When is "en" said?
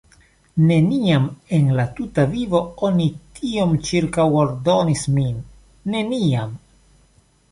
1.57-1.67